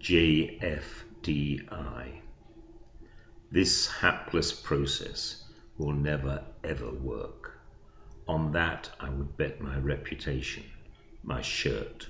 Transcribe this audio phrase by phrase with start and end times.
[0.00, 1.62] JFDI.
[3.52, 5.44] This hapless process
[5.76, 7.60] will never ever work.
[8.26, 10.64] On that I would bet my reputation,
[11.22, 12.08] my shirt.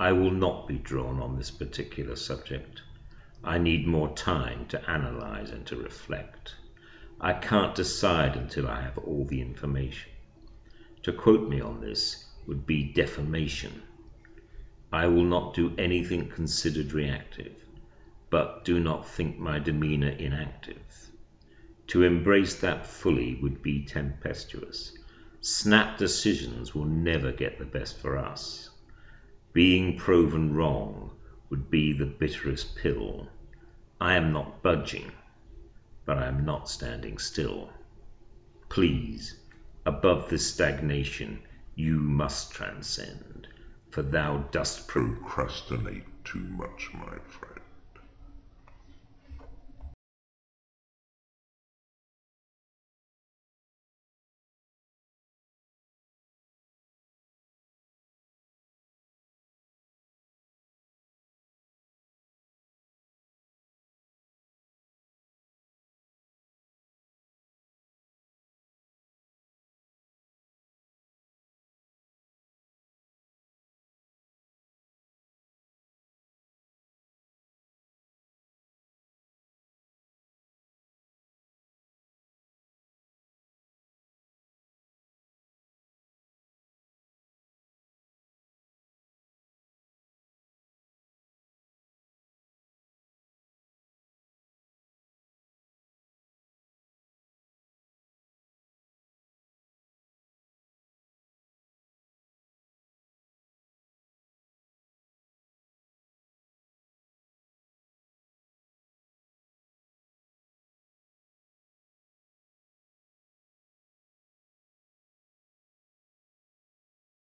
[0.00, 2.80] I will not be drawn on this particular subject.
[3.44, 6.54] I need more time to analyze and to reflect.
[7.20, 10.10] I can't decide until I have all the information.
[11.02, 13.82] To quote me on this would be defamation.
[14.94, 17.56] I will not do anything considered reactive,
[18.30, 21.10] but do not think my demeanour inactive.
[21.88, 24.96] To embrace that fully would be tempestuous.
[25.40, 28.70] Snap decisions will never get the best for us.
[29.52, 31.10] Being proven wrong
[31.50, 33.26] would be the bitterest pill.
[34.00, 35.10] I am not budging,
[36.04, 37.68] but I am not standing still.
[38.68, 39.36] Please,
[39.84, 41.40] above this stagnation,
[41.74, 43.33] you must transcend,
[43.94, 47.63] for thou dost procrastinate too much, my friend.